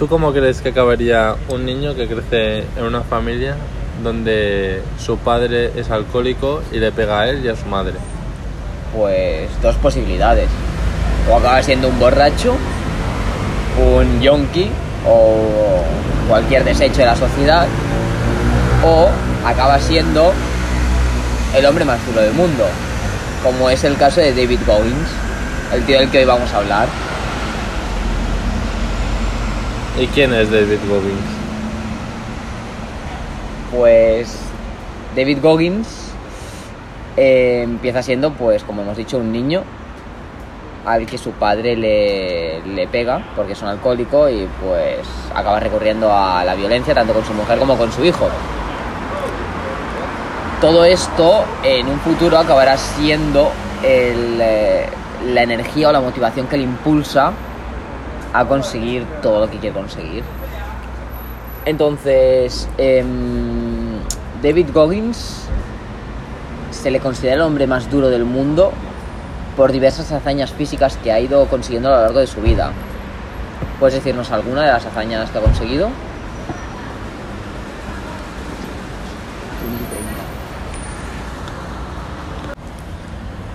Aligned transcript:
¿Tú 0.00 0.08
cómo 0.08 0.32
crees 0.32 0.62
que 0.62 0.70
acabaría 0.70 1.34
un 1.50 1.66
niño 1.66 1.94
que 1.94 2.06
crece 2.06 2.64
en 2.74 2.84
una 2.84 3.02
familia 3.02 3.54
donde 4.02 4.80
su 4.98 5.18
padre 5.18 5.78
es 5.78 5.90
alcohólico 5.90 6.62
y 6.72 6.78
le 6.78 6.90
pega 6.90 7.20
a 7.20 7.28
él 7.28 7.44
y 7.44 7.48
a 7.48 7.54
su 7.54 7.66
madre? 7.66 7.92
Pues 8.96 9.50
dos 9.60 9.76
posibilidades. 9.76 10.48
O 11.30 11.36
acaba 11.36 11.62
siendo 11.62 11.88
un 11.88 11.98
borracho, 11.98 12.56
un 13.94 14.22
yonki 14.22 14.70
o 15.06 15.84
cualquier 16.30 16.64
desecho 16.64 17.00
de 17.00 17.06
la 17.06 17.16
sociedad, 17.16 17.66
o 18.82 19.10
acaba 19.46 19.78
siendo 19.80 20.32
el 21.54 21.66
hombre 21.66 21.84
más 21.84 21.98
duro 22.06 22.22
del 22.22 22.32
mundo, 22.32 22.64
como 23.44 23.68
es 23.68 23.84
el 23.84 23.98
caso 23.98 24.22
de 24.22 24.32
David 24.32 24.60
Goggins, 24.66 25.10
el 25.74 25.84
tío 25.84 25.98
del 25.98 26.10
que 26.10 26.20
hoy 26.20 26.24
vamos 26.24 26.50
a 26.54 26.56
hablar. 26.56 27.09
¿Y 29.98 30.06
quién 30.08 30.32
es 30.32 30.50
David 30.50 30.78
Goggins? 30.88 31.20
Pues 33.76 34.36
David 35.14 35.38
Goggins 35.42 36.12
eh, 37.16 37.62
empieza 37.64 38.02
siendo, 38.02 38.32
pues 38.32 38.62
como 38.64 38.82
hemos 38.82 38.96
dicho, 38.96 39.18
un 39.18 39.32
niño 39.32 39.62
al 40.86 41.06
que 41.06 41.18
su 41.18 41.32
padre 41.32 41.76
le, 41.76 42.62
le 42.62 42.88
pega 42.88 43.22
porque 43.36 43.52
es 43.52 43.62
un 43.62 43.68
alcohólico 43.68 44.30
y 44.30 44.48
pues 44.62 45.06
acaba 45.34 45.60
recurriendo 45.60 46.10
a 46.12 46.42
la 46.44 46.54
violencia 46.54 46.94
tanto 46.94 47.12
con 47.12 47.24
su 47.24 47.34
mujer 47.34 47.58
como 47.58 47.76
con 47.76 47.92
su 47.92 48.04
hijo. 48.04 48.28
Todo 50.60 50.84
esto 50.84 51.44
en 51.62 51.88
un 51.88 51.98
futuro 52.00 52.38
acabará 52.38 52.76
siendo 52.76 53.50
eh, 53.82 54.86
la 55.26 55.42
energía 55.42 55.88
o 55.88 55.92
la 55.92 56.00
motivación 56.00 56.46
que 56.46 56.56
le 56.56 56.64
impulsa 56.64 57.32
a 58.32 58.44
conseguir 58.44 59.04
todo 59.22 59.40
lo 59.40 59.50
que 59.50 59.58
quiere 59.58 59.74
conseguir. 59.74 60.22
Entonces, 61.64 62.68
em, 62.78 63.98
David 64.42 64.68
Goggins 64.72 65.46
se 66.70 66.90
le 66.90 67.00
considera 67.00 67.34
el 67.34 67.42
hombre 67.42 67.66
más 67.66 67.90
duro 67.90 68.08
del 68.08 68.24
mundo 68.24 68.72
por 69.56 69.72
diversas 69.72 70.10
hazañas 70.12 70.52
físicas 70.52 70.96
que 70.96 71.12
ha 71.12 71.20
ido 71.20 71.44
consiguiendo 71.46 71.90
a 71.90 71.96
lo 71.96 72.02
largo 72.02 72.20
de 72.20 72.26
su 72.26 72.40
vida. 72.40 72.72
¿Puedes 73.78 73.94
decirnos 73.94 74.30
alguna 74.30 74.62
de 74.62 74.72
las 74.72 74.86
hazañas 74.86 75.30
que 75.30 75.38
ha 75.38 75.40
conseguido? 75.42 75.90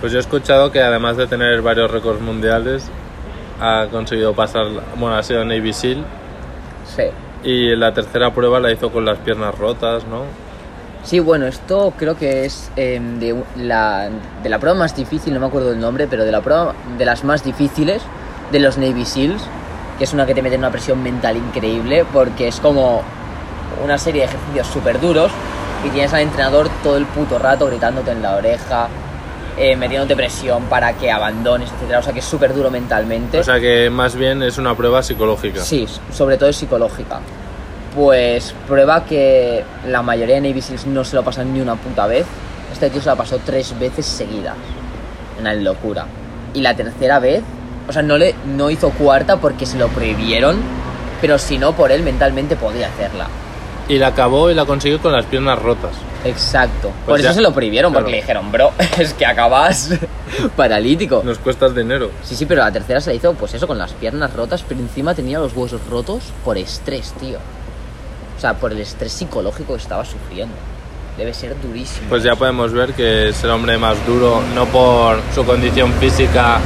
Pues 0.00 0.12
yo 0.12 0.18
he 0.18 0.20
escuchado 0.20 0.70
que 0.70 0.80
además 0.82 1.16
de 1.16 1.26
tener 1.26 1.62
varios 1.62 1.90
récords 1.90 2.20
mundiales, 2.20 2.88
ha 3.60 3.86
conseguido 3.90 4.34
pasar, 4.34 4.66
bueno, 4.96 5.16
ha 5.16 5.22
sido 5.22 5.44
Navy 5.44 5.72
SEAL 5.72 6.04
Sí. 6.94 7.04
y 7.42 7.74
la 7.76 7.92
tercera 7.92 8.32
prueba 8.32 8.60
la 8.60 8.70
hizo 8.72 8.90
con 8.90 9.04
las 9.04 9.18
piernas 9.18 9.56
rotas, 9.58 10.04
¿no? 10.06 10.22
Sí, 11.02 11.20
bueno, 11.20 11.46
esto 11.46 11.92
creo 11.96 12.16
que 12.16 12.44
es 12.44 12.70
em, 12.76 13.18
de, 13.20 13.36
la, 13.56 14.08
de 14.42 14.48
la 14.48 14.58
prueba 14.58 14.76
más 14.76 14.96
difícil, 14.96 15.32
no 15.34 15.40
me 15.40 15.46
acuerdo 15.46 15.70
del 15.70 15.78
nombre, 15.80 16.06
pero 16.08 16.24
de 16.24 16.32
la 16.32 16.40
prueba 16.40 16.74
de 16.98 17.04
las 17.04 17.22
más 17.24 17.44
difíciles 17.44 18.02
de 18.50 18.58
los 18.58 18.76
Navy 18.76 19.04
SEALs, 19.04 19.42
que 19.98 20.04
es 20.04 20.12
una 20.12 20.26
que 20.26 20.34
te 20.34 20.42
mete 20.42 20.56
en 20.56 20.60
una 20.62 20.70
presión 20.70 21.02
mental 21.02 21.36
increíble, 21.36 22.04
porque 22.12 22.48
es 22.48 22.58
como 22.60 23.02
una 23.84 23.98
serie 23.98 24.22
de 24.22 24.26
ejercicios 24.28 24.66
súper 24.66 25.00
duros 25.00 25.30
y 25.86 25.90
tienes 25.90 26.12
al 26.12 26.22
entrenador 26.22 26.68
todo 26.82 26.96
el 26.96 27.06
puto 27.06 27.38
rato 27.38 27.66
gritándote 27.66 28.10
en 28.10 28.22
la 28.22 28.34
oreja, 28.36 28.88
eh, 29.56 29.76
metiéndote 29.76 30.14
presión 30.16 30.64
para 30.64 30.92
que 30.94 31.10
abandones, 31.10 31.70
etcétera. 31.72 32.00
O 32.00 32.02
sea 32.02 32.12
que 32.12 32.18
es 32.20 32.24
súper 32.24 32.54
duro 32.54 32.70
mentalmente. 32.70 33.38
O 33.40 33.44
sea 33.44 33.58
que 33.60 33.90
más 33.90 34.14
bien 34.14 34.42
es 34.42 34.58
una 34.58 34.74
prueba 34.76 35.02
psicológica. 35.02 35.60
Sí, 35.60 35.86
sobre 36.12 36.36
todo 36.36 36.48
es 36.48 36.56
psicológica. 36.56 37.20
Pues 37.94 38.54
prueba 38.66 39.04
que 39.04 39.64
la 39.86 40.02
mayoría 40.02 40.34
de 40.34 40.48
Navy 40.48 40.60
Seals 40.60 40.86
no 40.86 41.04
se 41.04 41.16
lo 41.16 41.24
pasan 41.24 41.54
ni 41.54 41.60
una 41.60 41.76
puta 41.76 42.06
vez. 42.06 42.26
Este 42.72 42.90
tío 42.90 43.00
se 43.00 43.08
la 43.08 43.16
pasó 43.16 43.40
tres 43.44 43.78
veces 43.78 44.04
seguidas. 44.04 44.56
Una 45.40 45.54
locura. 45.54 46.06
Y 46.52 46.60
la 46.60 46.76
tercera 46.76 47.18
vez, 47.18 47.42
o 47.88 47.92
sea, 47.92 48.02
no, 48.02 48.18
le, 48.18 48.34
no 48.44 48.70
hizo 48.70 48.90
cuarta 48.90 49.38
porque 49.38 49.64
se 49.64 49.78
lo 49.78 49.88
prohibieron, 49.88 50.58
pero 51.20 51.38
si 51.38 51.56
no, 51.56 51.72
por 51.72 51.92
él 51.92 52.02
mentalmente 52.02 52.56
podía 52.56 52.88
hacerla. 52.88 53.28
Y 53.88 53.98
la 53.98 54.08
acabó 54.08 54.50
y 54.50 54.54
la 54.54 54.64
consiguió 54.64 55.00
con 55.00 55.12
las 55.12 55.24
piernas 55.26 55.60
rotas. 55.60 55.92
Exacto. 56.24 56.90
Pues 57.04 57.06
por 57.06 57.20
ya- 57.20 57.26
eso 57.30 57.36
se 57.36 57.40
lo 57.42 57.52
prohibieron, 57.52 57.92
porque 57.92 58.06
claro. 58.06 58.10
le 58.16 58.20
dijeron, 58.22 58.52
bro, 58.52 58.72
es 58.98 59.14
que 59.14 59.24
acabas 59.26 59.90
paralítico. 60.56 61.22
Nos 61.24 61.38
cuesta 61.38 61.66
el 61.66 61.74
dinero. 61.74 62.10
Sí, 62.24 62.34
sí, 62.34 62.46
pero 62.46 62.62
la 62.62 62.72
tercera 62.72 63.00
se 63.00 63.10
la 63.10 63.16
hizo, 63.16 63.32
pues 63.34 63.54
eso, 63.54 63.66
con 63.66 63.78
las 63.78 63.92
piernas 63.92 64.32
rotas, 64.34 64.64
pero 64.66 64.80
encima 64.80 65.14
tenía 65.14 65.38
los 65.38 65.54
huesos 65.54 65.80
rotos 65.88 66.24
por 66.44 66.58
estrés, 66.58 67.12
tío. 67.20 67.38
O 68.36 68.40
sea, 68.40 68.54
por 68.54 68.72
el 68.72 68.80
estrés 68.80 69.12
psicológico 69.12 69.74
que 69.76 69.80
estaba 69.82 70.04
sufriendo. 70.04 70.54
Debe 71.16 71.32
ser 71.32 71.54
durísimo. 71.62 72.08
Pues 72.10 72.22
ya 72.24 72.34
podemos 72.36 72.72
ver 72.72 72.92
que 72.92 73.30
es 73.30 73.42
el 73.44 73.50
hombre 73.50 73.78
más 73.78 73.96
duro, 74.06 74.42
no 74.54 74.66
por 74.66 75.18
su 75.34 75.44
condición 75.44 75.90
física 75.94 76.58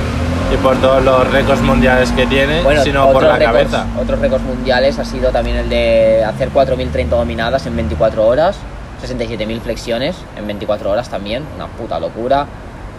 y 0.52 0.56
por 0.56 0.76
todos 0.78 1.02
los 1.04 1.30
récords 1.30 1.60
mundiales 1.62 2.10
que 2.12 2.26
tiene, 2.26 2.62
Bueno, 2.62 2.82
sino 2.82 3.06
por 3.12 3.16
otros 3.24 3.38
la 3.38 3.38
récords- 3.38 3.52
cabeza. 3.70 3.86
Otros 4.00 4.18
récords 4.18 4.42
mundiales 4.44 4.98
ha 4.98 5.04
sido 5.04 5.30
también 5.30 5.56
el 5.56 5.68
de 5.68 6.24
hacer 6.24 6.50
4.030 6.50 7.08
dominadas 7.16 7.66
en 7.66 7.76
24 7.76 8.26
horas, 8.26 8.56
67.000 9.00 9.60
flexiones 9.60 10.16
en 10.36 10.46
24 10.46 10.90
horas 10.90 11.08
también, 11.08 11.44
una 11.54 11.66
puta 11.68 11.98
locura. 12.00 12.46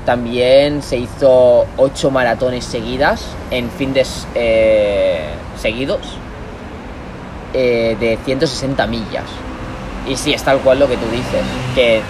También 0.06 0.82
se 0.82 0.98
hizo 0.98 1.66
8 1.78 2.10
maratones 2.10 2.66
seguidas 2.66 3.24
en 3.52 3.70
fines 3.70 4.26
eh, 4.34 5.26
seguidos 5.58 6.00
eh, 7.54 7.96
de 8.00 8.18
160 8.26 8.88
millas. 8.88 9.26
Y 10.08 10.16
sí, 10.16 10.34
es 10.34 10.42
tal 10.42 10.58
cual 10.60 10.80
lo 10.80 10.88
que 10.88 10.96
tú 10.98 11.06
dices, 11.12 11.44
que 11.76 12.02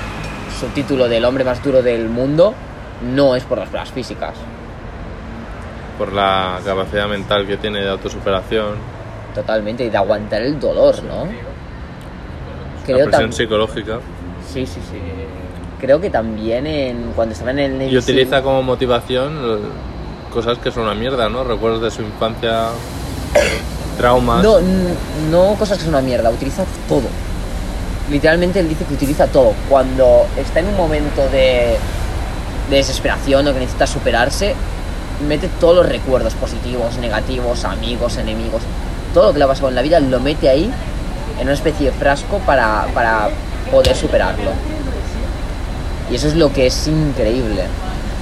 su 0.60 0.68
título 0.68 1.10
del 1.10 1.26
hombre 1.26 1.44
más 1.44 1.62
duro 1.64 1.82
del 1.82 2.08
mundo 2.08 2.54
no 3.02 3.36
es 3.36 3.44
por 3.44 3.58
las 3.58 3.68
pruebas 3.68 3.92
físicas. 3.92 4.36
Por 6.02 6.14
la 6.14 6.60
capacidad 6.66 7.08
mental 7.08 7.46
que 7.46 7.58
tiene 7.58 7.80
de 7.82 7.90
autosuperación, 7.92 8.74
Totalmente, 9.36 9.86
y 9.86 9.92
de 9.92 9.98
aguantar 9.98 10.42
el 10.42 10.60
dolor, 10.60 10.96
¿no? 11.04 11.26
la 11.26 11.32
Creo 12.84 13.06
presión 13.06 13.30
tam- 13.30 13.34
psicológica. 13.36 14.00
Sí, 14.52 14.66
sí, 14.66 14.80
sí. 14.92 14.98
Creo 15.80 16.02
que 16.02 16.10
también 16.10 16.66
en, 16.66 17.12
cuando 17.16 17.34
estaba 17.34 17.52
en 17.52 17.60
el 17.60 17.74
Navy 17.78 17.92
Y 17.94 17.98
utiliza 18.00 18.38
Seal- 18.38 18.44
como 18.44 18.64
motivación 18.64 19.38
eh, 19.46 19.58
cosas 20.34 20.58
que 20.58 20.72
son 20.72 20.84
una 20.86 20.96
mierda, 20.96 21.30
¿no? 21.30 21.44
Recuerdos 21.44 21.84
de 21.84 21.92
su 21.92 22.02
infancia, 22.02 22.70
traumas. 24.00 24.42
No, 24.44 24.56
no 25.30 25.54
cosas 25.60 25.78
que 25.78 25.84
son 25.84 25.94
una 25.94 26.02
mierda, 26.02 26.32
utiliza 26.32 26.64
todo. 26.90 27.04
Literalmente 28.10 28.60
él 28.60 28.70
dice 28.70 28.86
que 28.86 28.96
utiliza 28.96 29.28
todo. 29.28 29.54
Cuando 29.70 30.26
está 30.36 30.62
en 30.62 30.66
un 30.70 30.78
momento 30.78 31.22
de, 31.32 31.78
de 32.72 32.76
desesperación 32.76 33.48
o 33.48 33.54
que 33.54 33.60
necesita 33.60 33.86
superarse, 33.86 34.56
mete 35.28 35.50
todos 35.60 35.76
los 35.76 35.86
recuerdos 35.88 36.34
positivos, 36.34 36.98
negativos, 36.98 37.66
amigos, 37.66 38.18
enemigos, 38.18 38.62
todo 39.14 39.28
lo 39.28 39.34
que 39.34 39.40
le 39.40 39.46
ha 39.46 39.48
pasado 39.48 39.70
en 39.70 39.76
la 39.76 39.82
vida 39.82 40.00
lo 40.00 40.20
mete 40.20 40.50
ahí 40.50 40.72
en 41.38 41.44
una 41.44 41.54
especie 41.54 41.88
de 41.88 41.92
frasco 41.92 42.40
para, 42.46 42.86
para 42.94 43.30
poder 43.72 43.96
superarlo. 43.96 44.52
Y 46.10 46.16
eso 46.16 46.28
es 46.28 46.36
lo 46.36 46.52
que 46.52 46.68
es 46.68 46.88
increíble. 46.88 47.64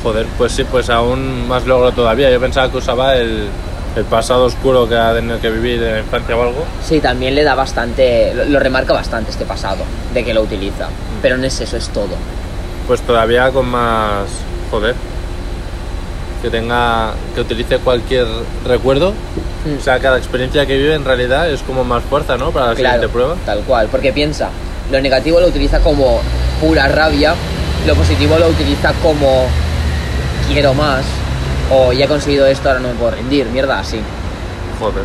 Joder, 0.04 0.26
pues 0.38 0.54
sí, 0.54 0.64
pues 0.64 0.90
aún 0.90 1.48
más 1.48 1.66
logro 1.66 1.92
todavía. 1.92 2.30
Yo 2.30 2.40
pensaba 2.40 2.70
que 2.72 2.78
usaba 2.78 3.16
el, 3.16 3.48
el 3.96 4.06
pasado 4.06 4.46
oscuro 4.46 4.88
que 4.88 4.96
ha 4.96 5.14
tenido 5.14 5.40
que 5.42 5.50
vivir 5.50 5.82
en 5.84 5.94
la 5.94 6.00
infancia 6.00 6.38
o 6.38 6.44
algo. 6.44 6.64
Sí, 6.88 7.00
también 7.00 7.36
le 7.36 7.44
da 7.44 7.56
bastante, 7.56 8.34
lo, 8.34 8.46
lo 8.46 8.60
remarca 8.60 8.94
bastante 8.94 9.32
este 9.32 9.46
pasado, 9.46 9.84
de 10.14 10.24
que 10.24 10.34
lo 10.34 10.42
utiliza. 10.42 10.88
Pero 11.22 11.38
no 11.38 11.46
es 11.46 11.60
eso, 11.60 11.76
es 11.78 11.90
todo. 11.90 12.16
Pues 12.88 13.02
todavía 13.02 13.52
con 13.52 13.68
más. 13.68 14.28
Joder. 14.72 14.96
Que 16.42 16.50
tenga. 16.50 17.14
que 17.36 17.42
utilice 17.42 17.78
cualquier 17.80 18.26
recuerdo. 18.66 19.14
Mm. 19.66 19.80
O 19.80 19.82
sea, 19.82 20.00
cada 20.00 20.18
experiencia 20.18 20.66
que 20.66 20.78
vive 20.78 20.96
en 20.96 21.04
realidad 21.04 21.50
es 21.50 21.62
como 21.62 21.84
más 21.84 22.04
fuerza, 22.04 22.38
¿no? 22.38 22.52
Para 22.52 22.68
la 22.68 22.76
siguiente 22.76 23.10
prueba. 23.10 23.36
Tal 23.46 23.60
cual, 23.62 23.88
porque 23.92 24.14
piensa, 24.14 24.50
lo 24.92 25.02
negativo 25.02 25.40
lo 25.40 25.48
utiliza 25.48 25.80
como 25.82 26.22
pura 26.62 26.88
rabia, 26.88 27.36
lo 27.86 27.96
positivo 27.96 28.38
lo 28.38 28.48
utiliza 28.48 28.94
como 29.02 29.48
quiero 30.52 30.74
más, 30.74 31.04
o 31.72 31.94
ya 31.94 32.06
he 32.06 32.08
conseguido 32.08 32.48
esto, 32.48 32.70
ahora 32.70 32.82
no 32.82 32.90
me 32.90 32.96
puedo 32.96 33.12
rendir, 33.12 33.46
mierda, 33.48 33.80
así. 33.80 34.00
Joder. 34.80 35.04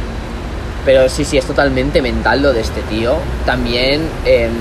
Pero 0.85 1.09
sí, 1.09 1.25
sí, 1.25 1.39
es 1.39 1.47
totalmente 1.47 2.03
mental 2.03 2.43
lo 2.43 2.53
de 2.53 2.61
este 2.61 2.83
tío. 2.83 3.17
También, 3.47 4.03
em, 4.25 4.53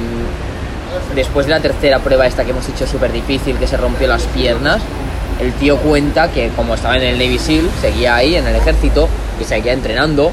después 1.15 1.45
de 1.45 1.51
la 1.51 1.59
tercera 1.59 1.99
prueba 1.99 2.25
esta 2.25 2.43
que 2.45 2.51
hemos 2.51 2.67
hecho 2.69 2.87
súper 2.87 3.11
difícil, 3.11 3.57
que 3.57 3.67
se 3.67 3.77
rompió 3.77 4.07
las 4.07 4.23
piernas, 4.23 4.81
el 5.39 5.51
tío 5.53 5.77
cuenta 5.77 6.31
que 6.31 6.49
como 6.49 6.75
estaba 6.75 6.97
en 6.97 7.03
el 7.03 7.19
Navy 7.19 7.39
SEAL, 7.39 7.69
seguía 7.81 8.15
ahí 8.15 8.35
en 8.35 8.47
el 8.47 8.55
ejército 8.55 9.07
y 9.39 9.43
seguía 9.43 9.73
entrenando, 9.73 10.31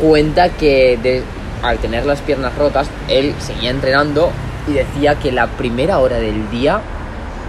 cuenta 0.00 0.48
que 0.50 1.22
al 1.62 1.78
tener 1.78 2.06
las 2.06 2.20
piernas 2.20 2.56
rotas, 2.56 2.88
él 3.08 3.34
seguía 3.38 3.70
entrenando 3.70 4.30
y 4.66 4.72
decía 4.72 5.16
que 5.16 5.32
la 5.32 5.46
primera 5.46 5.98
hora 5.98 6.18
del 6.18 6.50
día 6.50 6.80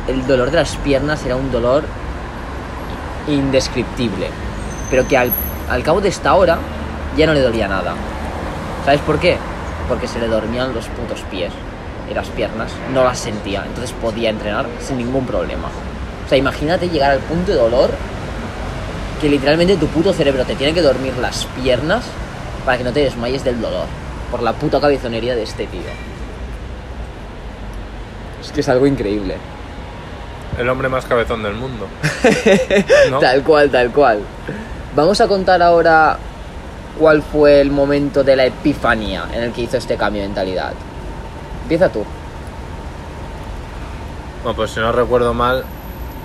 el 0.08 0.26
dolor 0.28 0.52
de 0.52 0.58
las 0.58 0.76
piernas 0.78 1.26
era 1.26 1.36
un 1.36 1.52
dolor 1.52 1.84
indescriptible, 3.28 4.28
pero 4.90 5.08
que 5.08 5.18
al, 5.18 5.32
al 5.70 5.84
cabo 5.84 6.02
de 6.02 6.10
esta 6.10 6.36
hora 6.36 6.58
ya 7.18 7.26
no 7.26 7.34
le 7.34 7.42
dolía 7.42 7.68
nada. 7.68 7.94
¿Sabes 8.86 9.00
por 9.02 9.20
qué? 9.20 9.38
Porque 9.88 10.08
se 10.08 10.20
le 10.20 10.28
dormían 10.28 10.74
los 10.74 10.88
putos 10.88 11.22
pies 11.32 11.54
y 12.10 12.14
las 12.14 12.28
piernas, 12.28 12.72
no 12.94 13.04
las 13.04 13.20
sentía, 13.20 13.64
entonces 13.66 13.94
podía 14.02 14.30
entrenar 14.30 14.66
sin 14.82 14.98
ningún 14.98 15.26
problema. 15.26 15.70
O 16.26 16.30
sea, 16.30 16.38
imagínate 16.38 16.90
llegar 16.90 17.12
al 17.12 17.20
punto 17.20 17.52
de 17.52 17.58
dolor 17.58 17.92
que 19.22 19.30
literalmente 19.30 19.78
tu 19.78 19.88
puto 19.88 20.14
cerebro 20.14 20.46
te 20.46 20.56
tiene 20.56 20.74
que 20.74 20.82
dormir 20.82 21.14
las 21.18 21.46
piernas 21.62 22.04
para 22.66 22.78
que 22.78 22.84
no 22.84 22.92
te 22.92 23.02
desmayes 23.02 23.44
del 23.44 23.62
dolor 23.62 23.86
por 24.32 24.42
la 24.42 24.54
puta 24.54 24.82
cabezonería 24.82 25.36
de 25.36 25.44
este 25.44 25.68
tío. 25.68 25.82
Es 28.42 28.52
que 28.52 28.62
es 28.62 28.70
algo 28.70 28.88
increíble. 28.88 29.38
El 30.58 30.68
hombre 30.70 30.90
más 30.90 31.06
cabezón 31.06 31.44
del 31.44 31.54
mundo. 31.54 31.88
¿No? 33.12 33.20
Tal 33.20 33.44
cual, 33.44 33.70
tal 33.70 33.92
cual. 33.92 34.20
Vamos 34.96 35.22
a 35.22 35.28
contar 35.28 35.62
ahora 35.62 36.18
cuál 37.00 37.22
fue 37.22 37.62
el 37.62 37.72
momento 37.72 38.24
de 38.24 38.36
la 38.36 38.46
epifanía 38.46 39.26
en 39.34 39.44
el 39.44 39.52
que 39.52 39.62
hizo 39.62 39.78
este 39.78 39.98
cambio 39.98 40.22
de 40.22 40.28
mentalidad. 40.28 40.74
Empieza 41.64 41.90
tú. 41.90 42.04
Bueno, 44.44 44.56
pues 44.56 44.72
si 44.72 44.80
no 44.80 44.92
recuerdo 44.92 45.34
mal, 45.34 45.64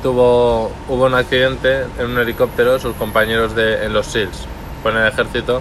tuvo, 0.02 0.72
hubo 0.88 1.06
un 1.06 1.14
accidente 1.14 1.84
en 1.98 2.10
un 2.10 2.18
helicóptero, 2.18 2.78
sus 2.78 2.94
compañeros 2.96 3.54
de, 3.54 3.84
en 3.84 3.92
los 3.92 4.06
SEALs, 4.06 4.46
fue 4.82 4.92
en 4.92 4.98
el 4.98 5.08
ejército, 5.08 5.60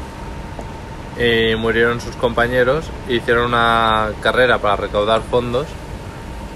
y 1.17 1.55
murieron 1.55 1.99
sus 1.99 2.15
compañeros, 2.15 2.85
e 3.07 3.15
hicieron 3.15 3.45
una 3.45 4.09
carrera 4.21 4.59
para 4.59 4.75
recaudar 4.75 5.21
fondos, 5.21 5.67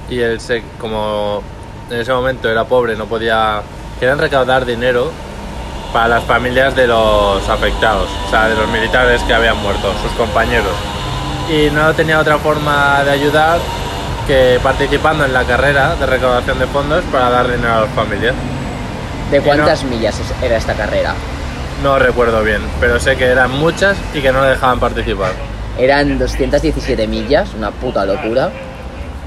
y 0.10 0.19
él 0.19 0.39
se, 0.39 0.63
como 0.80 1.42
en 1.89 2.00
ese 2.00 2.13
momento 2.13 2.50
era 2.50 2.66
pobre, 2.66 2.95
no 2.95 3.06
podía, 3.06 3.62
querían 4.00 4.19
recaudar 4.19 4.66
dinero 4.66 5.12
para 5.92 6.07
las 6.07 6.24
familias 6.24 6.75
de 6.75 6.88
los 6.88 7.48
afectados, 7.50 8.10
o 8.27 8.30
sea, 8.30 8.48
de 8.48 8.56
los 8.56 8.69
militares 8.69 9.22
que 9.24 9.34
habían 9.34 9.57
muerto, 9.57 9.92
sus 10.01 10.12
compañeros. 10.13 10.74
Y 11.50 11.69
no 11.72 11.94
tenía 11.94 12.19
otra 12.19 12.38
forma 12.38 13.04
de 13.04 13.12
ayudar 13.12 13.60
que 14.31 14.62
participando 14.63 15.25
en 15.25 15.33
la 15.33 15.44
carrera 15.44 15.94
de 15.98 16.06
recaudación 16.06 16.57
de 16.57 16.66
fondos 16.68 17.04
para 17.12 17.30
dar 17.30 17.51
dinero 17.51 17.74
a 17.74 17.81
las 17.81 17.89
familias. 17.89 18.33
¿De 19.30 19.39
no- 19.39 19.44
cuántas 19.44 19.83
millas 19.83 20.18
era 20.42 20.56
esta 20.56 20.74
carrera? 20.74 21.13
No 21.83 22.00
recuerdo 22.00 22.42
bien, 22.42 22.62
pero 22.80 22.98
sé 22.98 23.18
que 23.18 23.25
eran 23.25 23.51
muchas 23.51 23.98
y 24.13 24.22
que 24.22 24.31
no 24.31 24.42
le 24.42 24.51
dejaban 24.51 24.80
participar. 24.80 25.31
Eran 25.78 26.18
217 26.18 27.07
millas, 27.07 27.54
una 27.57 27.72
puta 27.72 28.06
locura. 28.06 28.51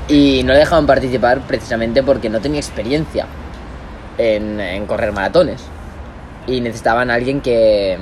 Y 0.09 0.43
no 0.43 0.55
le 0.55 0.61
dejaban 0.61 0.87
participar 0.87 1.41
precisamente 1.41 2.03
porque 2.03 2.31
no 2.31 2.41
tenía 2.41 2.61
experiencia 2.61 3.27
en, 4.17 4.59
en 4.59 4.87
correr 4.87 5.13
maratones. 5.13 5.61
Y 6.47 6.63
necesitaban 6.63 7.11
a 7.11 7.15
alguien 7.15 7.43
que, 7.43 7.99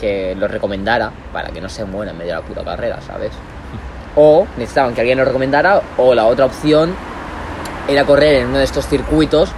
que 0.00 0.34
los 0.36 0.50
recomendara 0.50 1.12
para 1.32 1.50
que 1.50 1.60
no 1.60 1.68
se 1.68 1.84
muera 1.84 2.10
en 2.10 2.18
medio 2.18 2.34
de 2.34 2.40
la 2.40 2.44
puta 2.46 2.64
carrera, 2.64 2.98
¿sabes? 3.06 3.30
O 4.16 4.46
necesitaban 4.56 4.94
que 4.94 5.00
alguien 5.00 5.18
los 5.18 5.26
recomendara, 5.26 5.82
o 5.96 6.14
la 6.14 6.26
otra 6.26 6.46
opción 6.46 6.94
era 7.88 8.04
correr 8.04 8.42
en 8.42 8.48
uno 8.48 8.58
de 8.58 8.64
estos 8.64 8.86
circuitos 8.86 9.50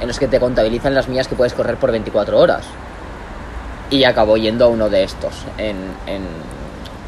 en 0.00 0.08
los 0.08 0.18
que 0.18 0.28
te 0.28 0.40
contabilizan 0.40 0.94
las 0.94 1.08
millas 1.08 1.28
que 1.28 1.34
puedes 1.34 1.54
correr 1.54 1.76
por 1.76 1.92
24 1.92 2.38
horas. 2.38 2.64
Y 3.90 4.04
acabó 4.04 4.36
yendo 4.36 4.66
a 4.66 4.68
uno 4.68 4.88
de 4.88 5.04
estos 5.04 5.32
en, 5.58 5.76
en, 6.06 6.22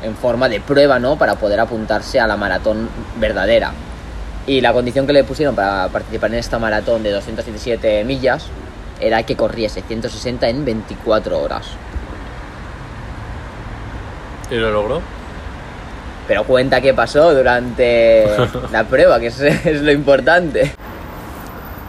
en 0.02 0.16
forma 0.16 0.48
de 0.48 0.60
prueba, 0.60 0.98
¿no? 0.98 1.16
Para 1.16 1.34
poder 1.34 1.60
apuntarse 1.60 2.20
a 2.20 2.26
la 2.26 2.36
maratón 2.36 2.88
verdadera. 3.16 3.72
Y 4.46 4.60
la 4.60 4.72
condición 4.72 5.06
que 5.06 5.12
le 5.12 5.24
pusieron 5.24 5.54
para 5.54 5.88
participar 5.88 6.30
en 6.32 6.38
esta 6.38 6.58
maratón 6.58 7.02
de 7.02 7.10
217 7.10 8.04
millas 8.04 8.46
era 9.00 9.22
que 9.22 9.36
corriese 9.36 9.82
160 9.82 10.48
en 10.48 10.64
24 10.64 11.40
horas. 11.40 11.66
¿Y 14.50 14.56
lo 14.56 14.70
logró? 14.70 15.00
Pero 16.26 16.44
cuenta 16.44 16.80
qué 16.80 16.94
pasó 16.94 17.34
durante 17.34 18.26
la 18.72 18.84
prueba, 18.84 19.20
que 19.20 19.26
es, 19.26 19.40
es 19.40 19.82
lo 19.82 19.92
importante. 19.92 20.72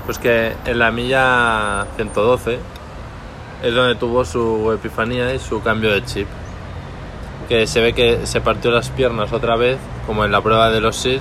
Pues 0.06 0.20
que 0.20 0.52
en 0.66 0.80
la 0.80 0.92
milla 0.92 1.86
112 1.96 2.60
es 3.64 3.74
donde 3.74 3.96
tuvo 3.96 4.26
su 4.26 4.72
epifanía 4.74 5.34
y 5.34 5.40
su 5.40 5.62
cambio 5.64 5.92
de 5.92 6.04
chip. 6.04 6.28
Que 7.50 7.66
se 7.68 7.80
ve 7.80 7.94
que 7.94 8.26
se 8.26 8.42
partió 8.42 8.72
las 8.72 8.90
piernas 8.90 9.32
otra 9.32 9.56
vez, 9.56 9.78
como 10.06 10.26
en 10.26 10.32
la 10.32 10.42
prueba 10.42 10.70
de 10.70 10.82
los 10.82 10.96
Sí. 10.98 11.20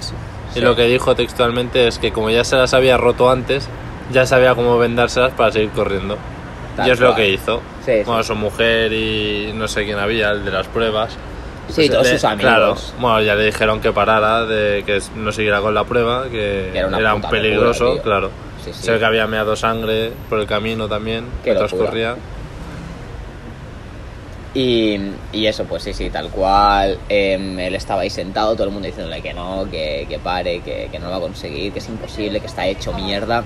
y 0.54 0.60
lo 0.60 0.74
que 0.76 0.84
dijo 0.84 1.14
textualmente 1.14 1.86
es 1.86 1.98
que 1.98 2.12
como 2.12 2.30
ya 2.30 2.44
se 2.44 2.56
las 2.56 2.74
había 2.74 2.96
roto 2.96 3.30
antes, 3.30 3.68
ya 4.12 4.26
sabía 4.26 4.54
cómo 4.54 4.78
vendárselas 4.78 5.32
para 5.32 5.52
seguir 5.52 5.70
corriendo. 5.70 6.16
Tal 6.76 6.88
y 6.88 6.90
es 6.90 7.00
lo 7.00 7.14
que 7.14 7.28
hizo. 7.30 7.60
Sí, 7.84 7.92
sí. 7.98 8.02
Bueno, 8.04 8.22
su 8.22 8.34
mujer 8.34 8.92
y 8.92 9.52
no 9.54 9.68
sé 9.68 9.84
quién 9.84 9.98
había, 9.98 10.30
el 10.30 10.44
de 10.44 10.50
las 10.50 10.66
pruebas. 10.66 11.16
Sí, 11.74 11.82
Pues 11.82 11.90
todos 11.90 12.06
le- 12.06 12.12
sus 12.12 12.24
amigos. 12.24 12.40
Claro, 12.52 12.76
bueno, 13.00 13.20
ya 13.22 13.34
le 13.34 13.44
dijeron 13.46 13.80
que 13.80 13.90
parara, 13.92 14.44
de 14.46 14.84
que 14.86 15.00
no 15.16 15.32
siguiera 15.32 15.60
con 15.60 15.74
la 15.74 15.82
prueba, 15.84 16.24
que, 16.24 16.70
Que 16.72 16.78
era 16.78 16.98
era 16.98 17.14
un 17.14 17.22
peligroso, 17.22 17.84
locura, 17.84 18.02
claro. 18.02 18.30
Sí, 18.64 18.70
sí. 18.72 18.82
Se 18.84 18.92
ve 18.92 18.98
que 19.00 19.04
había 19.04 19.26
meado 19.26 19.56
sangre 19.56 20.12
por 20.30 20.38
el 20.38 20.46
camino 20.46 20.88
también, 20.88 21.26
Qué 21.42 21.52
locura. 21.52 21.84
corría. 21.86 22.16
Y, 24.54 25.00
y 25.32 25.46
eso, 25.48 25.64
pues 25.64 25.82
sí, 25.82 25.92
sí, 25.92 26.10
tal 26.10 26.28
cual. 26.30 26.96
em, 27.08 27.58
él 27.58 27.74
estaba 27.74 28.02
ahí 28.02 28.10
sentado, 28.10 28.52
todo 28.54 28.64
el 28.64 28.70
mundo 28.70 28.86
diciéndole 28.86 29.20
que 29.20 29.34
no, 29.34 29.66
que, 29.68 30.06
que 30.08 30.18
pare, 30.20 30.60
que, 30.60 30.88
que 30.92 30.98
no 31.00 31.06
lo 31.06 31.10
va 31.10 31.16
a 31.16 31.20
conseguir, 31.20 31.72
que 31.72 31.80
es 31.80 31.88
imposible, 31.88 32.38
que 32.38 32.46
está 32.46 32.64
hecho 32.66 32.92
mierda. 32.92 33.42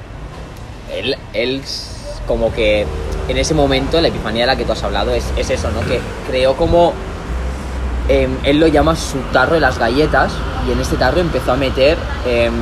Él, 0.94 1.16
él 1.32 1.62
como 2.26 2.52
que 2.52 2.84
en 3.28 3.38
ese 3.38 3.54
momento, 3.54 4.00
la 4.02 4.08
epifanía 4.08 4.42
de 4.42 4.48
la 4.48 4.56
que 4.56 4.64
tú 4.66 4.72
has 4.72 4.82
hablado 4.82 5.14
es, 5.14 5.32
es 5.38 5.48
eso, 5.48 5.70
¿no? 5.70 5.80
Que 5.88 5.98
creó 6.28 6.54
como... 6.56 6.92
em, 8.08 8.30
él 8.44 8.58
lo 8.60 8.66
llama 8.66 8.96
su 8.96 9.18
tarro 9.32 9.54
de 9.54 9.60
las 9.60 9.78
galletas 9.78 10.32
y 10.68 10.72
en 10.72 10.80
este 10.80 10.96
tarro 10.96 11.20
empezó 11.20 11.52
a 11.52 11.56
meter... 11.56 11.96
em, 12.26 12.52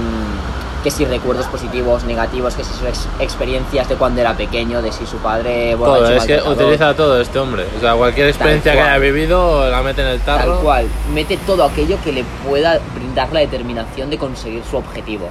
que 0.85 0.91
si 0.93 1.05
recuerdos 1.05 1.47
positivos, 1.47 2.05
negativos, 2.05 2.55
que 2.55 2.63
si 2.63 2.73
sus 2.73 2.87
ex- 2.87 3.09
experiencias 3.19 3.89
de 3.89 3.97
cuando 3.97 4.21
era 4.21 4.37
pequeño, 4.37 4.81
de 4.83 4.93
si 4.93 5.05
su 5.05 5.17
padre 5.17 5.75
borracho 5.75 6.05
Todo, 6.05 6.13
es 6.15 6.25
que 6.27 6.41
utiliza 6.49 6.95
todo 6.95 7.21
este 7.21 7.41
hombre. 7.41 7.67
O 7.77 7.81
sea, 7.81 7.95
cualquier 7.97 8.29
experiencia 8.29 8.73
que 8.73 8.81
haya 8.83 8.99
vivido 8.99 9.69
la 9.69 9.83
mete 9.83 10.03
en 10.03 10.09
el 10.09 10.21
tarro. 10.21 10.53
Tal 10.53 10.63
cual, 10.63 10.87
mete 11.13 11.39
todo 11.39 11.65
aquello 11.65 11.99
que 12.05 12.13
le 12.13 12.23
pueda 12.49 12.79
brindar 12.95 13.33
la 13.33 13.41
determinación 13.41 14.11
de 14.11 14.19
conseguir 14.19 14.63
su 14.71 14.77
objetivo. 14.77 15.29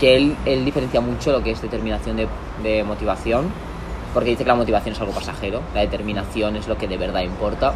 Que 0.00 0.16
él, 0.16 0.34
él 0.46 0.64
diferencia 0.64 1.02
mucho 1.02 1.30
lo 1.30 1.42
que 1.42 1.50
es 1.50 1.60
determinación 1.60 2.16
de, 2.16 2.26
de 2.62 2.82
motivación, 2.82 3.52
porque 4.14 4.30
dice 4.30 4.44
que 4.44 4.48
la 4.48 4.54
motivación 4.54 4.94
es 4.94 5.00
algo 5.02 5.12
pasajero, 5.12 5.60
la 5.74 5.82
determinación 5.82 6.56
es 6.56 6.66
lo 6.68 6.78
que 6.78 6.88
de 6.88 6.96
verdad 6.96 7.20
importa, 7.20 7.74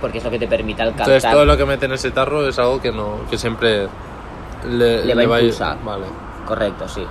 porque 0.00 0.18
es 0.18 0.24
lo 0.24 0.30
que 0.30 0.38
te 0.38 0.46
permite 0.46 0.82
alcanzar. 0.82 1.08
Entonces 1.08 1.30
todo 1.30 1.44
lo 1.44 1.56
que 1.56 1.64
mete 1.66 1.86
en 1.86 1.92
ese 1.92 2.10
tarro 2.10 2.46
es 2.46 2.58
algo 2.58 2.80
que 2.80 2.92
no 2.92 3.20
que 3.30 3.38
siempre 3.38 3.88
le, 4.68 5.04
Le 5.04 5.14
va 5.14 5.36
a 5.36 5.40
ir- 5.40 5.44
impulsar. 5.44 5.78
Vale. 5.84 6.06
Correcto, 6.46 6.88
sí. 6.88 7.04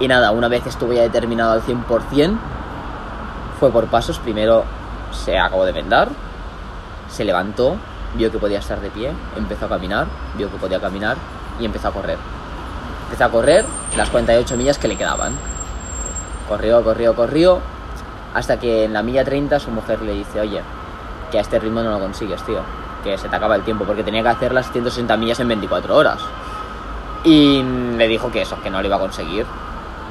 Y 0.00 0.08
nada, 0.08 0.30
una 0.30 0.48
vez 0.48 0.66
estuvo 0.66 0.92
ya 0.92 1.02
determinado 1.02 1.52
al 1.52 1.62
100%, 1.62 2.36
fue 3.58 3.70
por 3.70 3.86
pasos. 3.86 4.18
Primero 4.18 4.64
se 5.12 5.38
acabó 5.38 5.64
de 5.64 5.72
vendar, 5.72 6.08
se 7.08 7.24
levantó, 7.24 7.76
vio 8.14 8.30
que 8.30 8.38
podía 8.38 8.58
estar 8.58 8.80
de 8.80 8.90
pie, 8.90 9.10
empezó 9.36 9.66
a 9.66 9.68
caminar, 9.68 10.06
vio 10.36 10.50
que 10.50 10.58
podía 10.58 10.80
caminar 10.80 11.16
y 11.58 11.64
empezó 11.64 11.88
a 11.88 11.92
correr. 11.92 12.18
Empezó 13.04 13.24
a 13.24 13.28
correr 13.30 13.64
las 13.96 14.10
48 14.10 14.56
millas 14.56 14.78
que 14.78 14.88
le 14.88 14.96
quedaban. 14.96 15.32
Corrió, 16.48 16.82
corrió, 16.84 17.14
corrió, 17.14 17.60
hasta 18.34 18.58
que 18.60 18.84
en 18.84 18.92
la 18.92 19.02
milla 19.02 19.24
30 19.24 19.58
su 19.58 19.70
mujer 19.70 20.02
le 20.02 20.12
dice, 20.12 20.40
oye, 20.40 20.60
que 21.36 21.40
a 21.40 21.42
este 21.42 21.58
ritmo 21.58 21.82
no 21.82 21.90
lo 21.90 22.00
consigues, 22.00 22.42
tío, 22.44 22.60
que 23.04 23.18
se 23.18 23.28
te 23.28 23.36
acaba 23.36 23.56
el 23.56 23.62
tiempo, 23.62 23.84
porque 23.84 24.02
tenía 24.02 24.22
que 24.22 24.28
hacer 24.30 24.54
las 24.54 24.72
160 24.72 25.16
millas 25.18 25.38
en 25.40 25.48
24 25.48 25.94
horas. 25.94 26.18
Y 27.24 27.62
le 27.96 28.08
dijo 28.08 28.30
que 28.32 28.42
eso, 28.42 28.56
que 28.62 28.70
no 28.70 28.80
lo 28.80 28.86
iba 28.86 28.96
a 28.96 29.00
conseguir. 29.00 29.44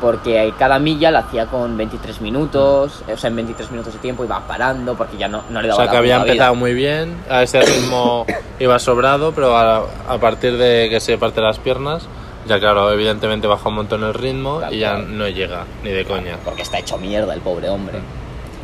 Porque 0.01 0.53
cada 0.59 0.77
milla 0.77 1.09
la 1.09 1.19
hacía 1.19 1.45
con 1.47 1.77
23 1.77 2.19
minutos, 2.21 3.01
o 3.11 3.17
sea, 3.17 3.29
en 3.29 3.37
23 3.37 3.71
minutos 3.71 3.93
de 3.93 3.99
tiempo 3.99 4.25
iba 4.25 4.39
parando 4.45 4.93
porque 4.93 5.17
ya 5.17 5.27
no, 5.29 5.41
no 5.49 5.61
le 5.61 5.69
O 5.69 5.71
daba 5.71 5.77
sea, 5.77 5.85
la 5.85 5.91
que 5.91 5.97
había 5.97 6.15
puta 6.17 6.23
vida. 6.25 6.33
empezado 6.33 6.55
muy 6.55 6.73
bien, 6.73 7.17
a 7.29 7.41
ese 7.43 7.61
ritmo 7.61 8.25
iba 8.59 8.77
sobrado, 8.77 9.31
pero 9.31 9.55
a, 9.57 9.77
a 10.09 10.17
partir 10.19 10.57
de 10.57 10.89
que 10.89 10.99
se 10.99 11.17
parte 11.17 11.39
las 11.41 11.59
piernas, 11.59 12.07
ya 12.45 12.59
claro, 12.59 12.91
evidentemente 12.91 13.47
baja 13.47 13.69
un 13.69 13.75
montón 13.75 14.03
el 14.03 14.13
ritmo 14.13 14.59
Tal 14.59 14.73
y 14.73 14.79
ya 14.79 14.91
cual. 14.95 15.17
no 15.17 15.27
llega, 15.29 15.63
ni 15.81 15.91
de 15.91 16.05
coña. 16.05 16.37
Porque 16.43 16.61
está 16.63 16.77
hecho 16.77 16.97
mierda 16.97 17.33
el 17.33 17.39
pobre 17.41 17.69
hombre. 17.69 17.99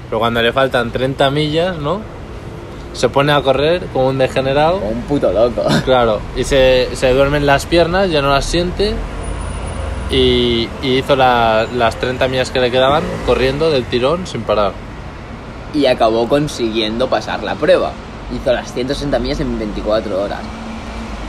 Pero 0.09 0.19
cuando 0.19 0.41
le 0.41 0.51
faltan 0.51 0.91
30 0.91 1.31
millas, 1.31 1.77
¿no? 1.77 2.01
Se 2.93 3.07
pone 3.09 3.31
a 3.31 3.41
correr 3.41 3.85
como 3.93 4.07
un 4.07 4.17
degenerado. 4.17 4.79
Como 4.79 4.91
un 4.91 5.01
puto 5.03 5.31
loco. 5.31 5.63
Claro, 5.85 6.19
y 6.35 6.43
se, 6.43 6.89
se 6.95 7.13
duermen 7.13 7.45
las 7.45 7.65
piernas, 7.65 8.09
ya 8.09 8.21
no 8.21 8.29
las 8.29 8.45
siente. 8.45 8.93
Y, 10.09 10.67
y 10.81 10.97
hizo 10.97 11.15
la- 11.15 11.65
las 11.75 11.95
30 11.97 12.27
millas 12.27 12.51
que 12.51 12.59
le 12.59 12.69
quedaban 12.69 13.03
corriendo 13.25 13.69
del 13.71 13.85
tirón 13.85 14.27
sin 14.27 14.41
parar. 14.41 14.73
Y 15.73 15.85
acabó 15.85 16.27
consiguiendo 16.27 17.07
pasar 17.07 17.43
la 17.43 17.55
prueba. 17.55 17.91
Hizo 18.35 18.51
las 18.51 18.73
160 18.73 19.19
millas 19.19 19.39
en 19.39 19.57
24 19.57 20.21
horas. 20.21 20.39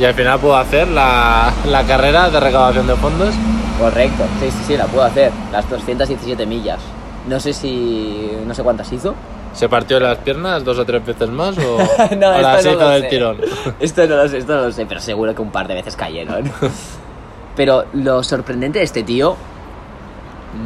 Y 0.01 0.05
al 0.05 0.15
final 0.15 0.41
pudo 0.41 0.57
hacer 0.57 0.89
la, 0.89 1.53
la 1.69 1.85
carrera 1.85 2.29
de 2.29 2.41
recaudación 2.41 2.87
de 2.89 2.97
fondos. 2.97 3.35
Correcto, 3.79 4.25
sí, 4.41 4.51
sí, 4.51 4.59
sí, 4.69 4.77
la 4.77 4.87
puedo 4.87 5.05
hacer. 5.05 5.31
Las 5.53 5.69
217 5.71 6.45
millas. 6.47 6.81
No 7.29 7.39
sé 7.39 7.53
si. 7.53 8.33
No 8.47 8.53
sé 8.53 8.65
cuántas 8.65 8.93
hizo, 8.93 9.15
¿Se 9.55 9.69
partió 9.69 10.01
las 10.01 10.19
piernas 10.19 10.65
dos 10.65 10.79
o 10.79 10.85
tres 10.85 11.05
veces 11.05 11.29
más 11.29 11.57
o 11.59 11.79
No, 12.17 12.29
o 12.31 12.41
las 12.41 12.65
esto 12.65 12.79
no 12.79 12.89
del 12.89 13.03
sé. 13.03 13.09
tirón? 13.09 13.37
Esto 13.81 14.07
no 14.07 14.17
lo 14.17 14.29
sé, 14.29 14.39
esto 14.39 14.55
no 14.57 14.63
lo 14.63 14.73
sé, 14.73 14.87
pero 14.87 15.01
seguro 15.01 15.35
que 15.35 15.43
un 15.43 15.51
par 15.51 15.69
de 15.69 15.75
veces 15.75 15.95
cayeron. 15.97 16.51
Pero 17.57 17.85
lo 17.93 18.23
sorprendente 18.23 18.79
de 18.79 18.85
este 18.87 19.03
tío 19.03 19.37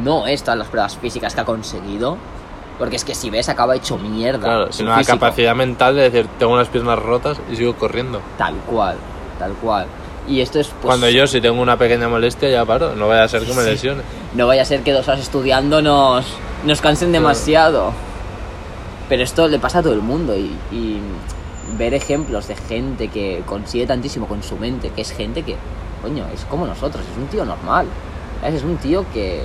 no 0.03 0.25
es 0.25 0.41
todas 0.43 0.57
las 0.57 0.67
pruebas 0.69 0.95
físicas 0.97 1.35
que 1.35 1.41
ha 1.41 1.45
conseguido, 1.45 2.17
porque 2.79 2.95
es 2.95 3.03
que 3.03 3.13
si 3.13 3.29
ves 3.29 3.49
acaba 3.49 3.75
hecho 3.75 3.97
mierda. 3.97 4.39
Claro, 4.39 4.71
sino 4.71 4.95
la 4.95 5.03
capacidad 5.03 5.53
mental 5.53 5.95
de 5.97 6.03
decir, 6.09 6.27
tengo 6.39 6.53
unas 6.53 6.69
piernas 6.69 6.97
rotas 6.99 7.39
y 7.51 7.57
sigo 7.57 7.75
corriendo. 7.75 8.21
Tal 8.37 8.55
cual, 8.65 8.95
tal 9.37 9.51
cual. 9.53 9.85
Y 10.29 10.39
esto 10.41 10.59
es 10.59 10.67
pues, 10.67 10.85
Cuando 10.85 11.09
yo 11.09 11.27
si 11.27 11.41
tengo 11.41 11.61
una 11.61 11.77
pequeña 11.77 12.07
molestia 12.07 12.49
ya 12.49 12.63
paro, 12.65 12.95
no 12.95 13.07
vaya 13.09 13.23
a 13.23 13.27
ser 13.27 13.43
que 13.43 13.53
me 13.53 13.63
lesione. 13.63 14.01
no 14.33 14.47
vaya 14.47 14.61
a 14.61 14.65
ser 14.65 14.81
que 14.83 14.93
dos 14.93 15.07
horas 15.07 15.19
estudiando 15.21 15.81
nos, 15.81 16.25
nos 16.65 16.79
cansen 16.81 17.11
demasiado. 17.11 17.91
Pero 19.09 19.23
esto 19.23 19.47
le 19.47 19.59
pasa 19.59 19.79
a 19.79 19.83
todo 19.83 19.93
el 19.93 20.01
mundo 20.01 20.35
y, 20.35 20.51
y 20.71 20.99
ver 21.77 21.93
ejemplos 21.93 22.47
de 22.47 22.55
gente 22.55 23.07
que 23.09 23.43
consigue 23.45 23.85
tantísimo 23.85 24.27
con 24.27 24.43
su 24.43 24.57
mente, 24.57 24.89
que 24.89 25.01
es 25.01 25.11
gente 25.11 25.43
que, 25.43 25.55
coño, 26.01 26.25
es 26.33 26.45
como 26.45 26.65
nosotros, 26.65 27.03
es 27.09 27.17
un 27.17 27.27
tío 27.27 27.45
normal. 27.45 27.87
¿sabes? 28.41 28.55
Es 28.55 28.63
un 28.63 28.77
tío 28.77 29.05
que... 29.13 29.43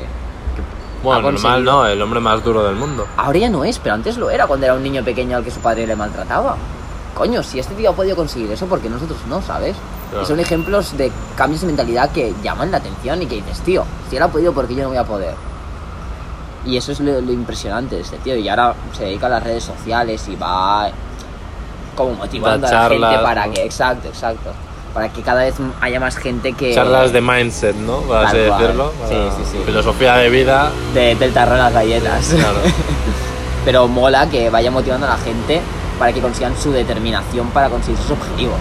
que 0.54 0.62
Bueno, 1.02 1.32
normal 1.32 1.64
no, 1.64 1.86
el 1.86 2.00
hombre 2.00 2.20
más 2.20 2.42
duro 2.44 2.64
del 2.64 2.76
mundo. 2.76 3.06
Ahora 3.16 3.38
ya 3.38 3.50
no 3.50 3.64
es, 3.64 3.78
pero 3.78 3.94
antes 3.94 4.16
lo 4.16 4.30
era 4.30 4.46
cuando 4.46 4.66
era 4.66 4.74
un 4.74 4.82
niño 4.82 5.04
pequeño 5.04 5.36
al 5.36 5.44
que 5.44 5.50
su 5.50 5.60
padre 5.60 5.86
le 5.86 5.96
maltrataba. 5.96 6.56
Coño, 7.14 7.42
si 7.42 7.58
este 7.58 7.74
tío 7.74 7.90
ha 7.90 7.94
podido 7.94 8.16
conseguir 8.16 8.50
eso, 8.50 8.66
porque 8.66 8.88
nosotros 8.88 9.18
no, 9.28 9.42
¿sabes? 9.42 9.76
Claro. 10.10 10.24
Y 10.24 10.26
son 10.26 10.40
ejemplos 10.40 10.96
de 10.96 11.12
cambios 11.36 11.60
de 11.60 11.66
mentalidad 11.66 12.10
que 12.10 12.32
llaman 12.42 12.70
la 12.70 12.78
atención 12.78 13.20
y 13.22 13.26
que 13.26 13.36
dices, 13.36 13.60
tío, 13.60 13.84
si 14.08 14.16
él 14.16 14.22
ha 14.22 14.28
podido, 14.28 14.52
¿por 14.52 14.66
qué 14.66 14.74
yo 14.74 14.82
no 14.82 14.88
voy 14.88 14.98
a 14.98 15.04
poder? 15.04 15.34
Y 16.64 16.76
eso 16.76 16.92
es 16.92 17.00
lo, 17.00 17.20
lo 17.20 17.32
impresionante 17.32 17.96
de 17.96 18.02
este 18.02 18.16
tío. 18.18 18.36
Y 18.36 18.48
ahora 18.48 18.74
se 18.96 19.04
dedica 19.04 19.26
a 19.26 19.30
las 19.30 19.42
redes 19.42 19.64
sociales 19.64 20.26
y 20.28 20.36
va 20.36 20.90
como 21.96 22.14
motivando 22.14 22.66
a 22.66 22.70
la 22.70 22.88
gente 22.88 23.18
para 23.22 23.46
¿no? 23.46 23.52
que, 23.52 23.64
exacto, 23.64 24.08
exacto, 24.08 24.50
para 24.94 25.08
que 25.10 25.22
cada 25.22 25.42
vez 25.42 25.54
haya 25.80 26.00
más 26.00 26.16
gente 26.16 26.52
que... 26.54 26.74
Charlas 26.74 27.12
de 27.12 27.20
mindset, 27.20 27.76
¿no? 27.76 27.98
Así 28.14 28.36
cual. 28.46 28.60
decirlo. 28.60 28.92
Sí, 29.08 29.14
Para- 29.14 29.30
sí, 29.32 29.42
sí. 29.50 29.58
Filosofía 29.66 30.14
de 30.16 30.30
vida. 30.30 30.70
de- 30.94 31.14
del 31.16 31.32
tarro 31.32 31.56
las 31.56 31.72
galletas. 31.72 32.28
Claro. 32.28 32.58
pero 33.64 33.88
mola 33.88 34.28
que 34.30 34.50
vaya 34.50 34.70
motivando 34.70 35.06
a 35.06 35.10
la 35.10 35.18
gente 35.18 35.60
para 35.98 36.12
que 36.12 36.20
consigan 36.20 36.56
su 36.56 36.72
determinación 36.72 37.48
para 37.50 37.68
conseguir 37.68 37.98
sus 38.00 38.12
objetivos. 38.12 38.58